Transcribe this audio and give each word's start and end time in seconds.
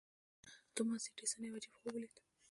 توماس 0.75 1.03
ايډېسن 1.07 1.41
يو 1.47 1.57
عجيب 1.57 1.73
خوب 1.77 1.85
وليد. 1.95 2.15